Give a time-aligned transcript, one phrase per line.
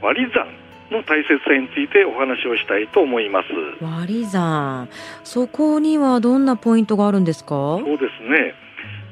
[0.00, 0.46] 割り算
[0.90, 3.48] の大切さについてお話をしたいと思います。
[3.84, 4.88] 割り算。
[5.22, 7.78] そこにはどんなポイントがあるんですか？
[7.78, 8.54] そうですね。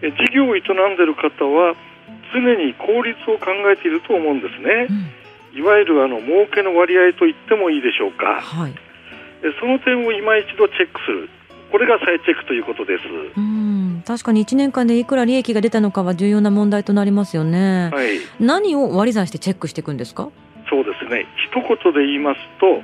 [0.00, 0.62] 事業を営ん
[0.96, 1.74] でいる方は
[2.32, 4.88] 常に効率を考えていると思うんですね、
[5.54, 8.74] うん、いわゆるあの儲けの割合と言ってもいいでしょうか、はい、
[9.58, 11.30] その点を今一度チェックする
[11.76, 13.02] これが再チェックということです。
[13.36, 14.02] うん。
[14.06, 20.30] 確かに1年間でいくら利益が出たのかは重要な問題となりますよね、はい、何を割り算してチェックしていくんですか？
[20.70, 21.26] そうですね。
[21.44, 22.80] 一言で言いますと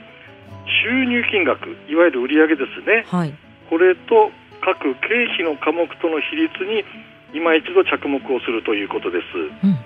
[0.85, 3.33] 収入金額いわゆる売上ですね、はい、
[3.71, 4.31] これと
[4.61, 6.85] 各経費の科目との比率に
[7.33, 9.25] 今一度着目をするということです、
[9.65, 9.79] うん、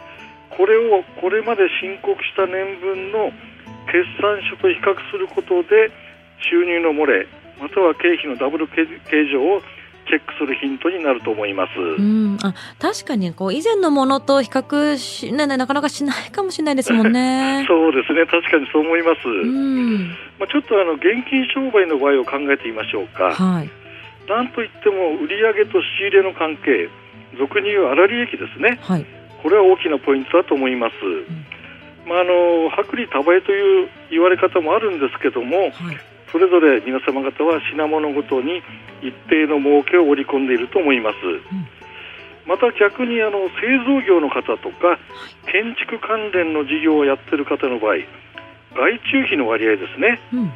[0.51, 3.31] これをこれまで申告した年分の
[3.87, 5.93] 決算書と比較することで
[6.51, 7.29] 収入の漏れ
[7.61, 8.85] または経費のダブル計
[9.33, 9.61] 上を
[10.07, 11.79] チェックするヒントになると思います。
[11.79, 17.65] うん、あ確かにこう以前のものと比較し、ね、なかなかしないかもしれないですもんね。
[17.69, 19.29] そうですね確かにそう思います。
[19.29, 20.09] うん
[20.39, 23.35] まあ、ちょっとあの現金商売の場合を考えてみましょうか。
[23.35, 23.71] はい、
[24.29, 26.89] なんといっても売上と仕入れの関係
[27.37, 29.05] 俗に言う粗利益ですね、はい、
[29.43, 30.95] これは大きなポイントだと思います。
[31.05, 31.47] うん
[32.07, 35.73] まあ、あの薄利多売という言われ方もあるんですけども、はい、
[36.33, 38.63] それぞれ皆様方は品物ごとに
[39.03, 41.69] 一定の儲けを織り込んでいると思います、うん、
[42.47, 44.99] また逆にあの製造業の方とか
[45.47, 48.03] 建築関連の事業をやっている方の場合
[48.75, 50.53] 外注費の割合ですね、うん、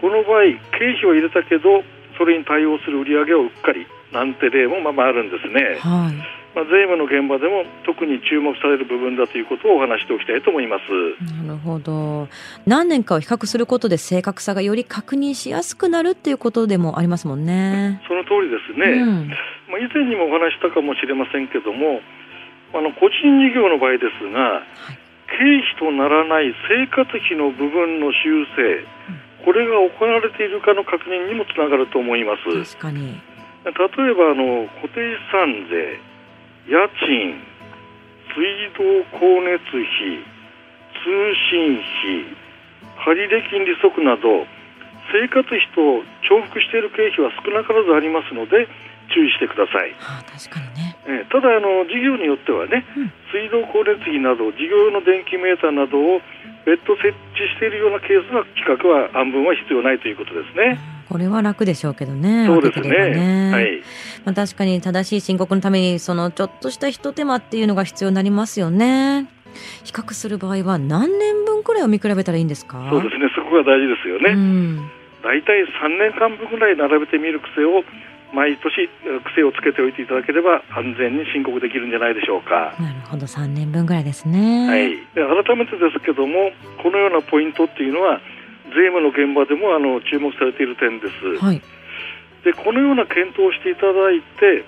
[0.00, 0.44] この場合
[0.78, 1.82] 経費を入れたけど
[2.18, 11.42] それに対応する売り上げをうっかりなんて例もままあるんですね、はいまあ、税務の現場でも特に注目される部分だということをお話しておきたいと思います。
[11.42, 12.28] なるほど。
[12.64, 18.00] 何年かを比較することで正確さがより確認しやすくなるっていうことでもありますもんね。
[18.06, 19.28] その通りですね、うん、
[19.68, 22.00] まあ、以前にもお話したかもしれませんけども
[22.72, 28.86] あの個人事業の場合ですが、はい、経費とならない生活費の部分の修正、
[29.42, 32.78] うん、これが行われているかの確認にもつながると思います。
[32.78, 33.18] 確かに。
[33.64, 33.74] 例え
[34.14, 36.13] ばあの固定資産税
[36.64, 37.36] 家賃、
[38.32, 38.40] 水
[38.72, 39.84] 道光熱費、
[41.04, 41.12] 通
[41.52, 42.24] 信費、
[43.04, 44.48] 借入金利息など
[45.12, 48.64] 生活費と重複している経費は少なからずありますので
[49.12, 49.92] 注意してください。
[50.00, 56.24] はあ、確かにね、えただあの事業によってはね、うん、水道光熱費など事業用の電気メーターなどを
[56.64, 60.80] 別途設置しているようなケースは規格は半分は必要ないということですね。
[60.88, 62.46] うんこれは楽でしょうけどね。
[62.46, 62.90] そうですね。
[63.10, 63.82] ねはい。
[64.24, 69.28] まあ確かに正しい申告のためにそのちょっとした一手間っていうのが必要になりますよね。
[69.84, 72.88] 比較する場合は何年分くらいを見比べたらいいんですか？
[72.90, 73.30] そうですね。
[73.36, 74.30] そこが大事ですよね。
[74.30, 74.90] うん、
[75.22, 77.84] 大体3年間分ぐらい並べてみる癖を
[78.34, 78.88] 毎年
[79.32, 82.74] 癖をつけておいていただければ安全に申告できるんじゃないでしょうか。
[82.80, 84.66] なるほど、3年分ぐらいですね。
[84.66, 84.90] はい。
[85.14, 86.50] で改めてですけども、
[86.82, 88.20] このようなポイントっていうのは
[88.72, 91.44] 税務の現場でもあの注目されている点です。
[91.44, 91.60] はい、
[92.44, 94.64] でこのような検討をしていただいて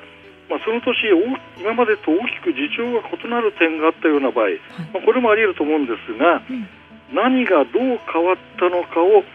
[0.48, 1.10] まあ、その年
[1.58, 4.54] 今までと大きく事情が異なる点があったような場合、
[4.94, 6.68] まあ、これもあり得ると思うんですが、うん、
[7.10, 9.26] 何がどう変わったのかを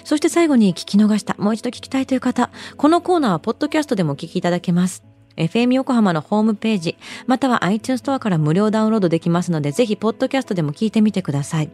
[0.03, 5.03] そして最後に聞き逃した、もう一度聞きたいという方、このコーナーはポッドキャストでもお聞きいただけます。
[5.38, 6.97] FM 横浜のホームページ、
[7.27, 11.69] または iTunes ストアから無料ダウンロードできますので、ぜひ、ポッドキャストでも聞いてみてください。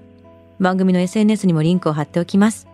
[0.59, 2.67] 番組の SNS にもリンクを貼っておきます。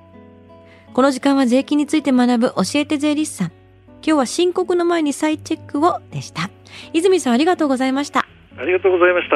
[0.94, 3.48] この時間は税金について学ぶ教えて税理士さん。
[3.48, 3.54] 今
[4.02, 6.50] 日は申告の前に再チェックをでした。
[6.94, 8.26] 泉さんありがとうございました。
[8.58, 9.36] ありがとうございました。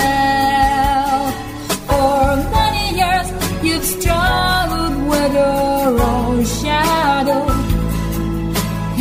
[3.81, 7.45] You've struggled with your shadow.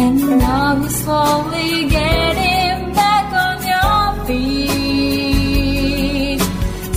[0.03, 4.81] And now you're slowly getting back on your feet.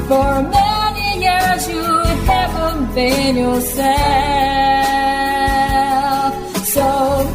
[0.10, 1.86] For many years you
[2.32, 3.94] haven't been yourself.
[6.76, 6.88] So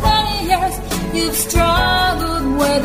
[0.03, 0.75] many years
[1.15, 2.85] you've struggled with